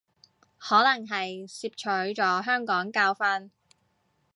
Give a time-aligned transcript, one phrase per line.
[0.57, 1.79] 可能係汲取
[2.21, 3.51] 咗香港教訓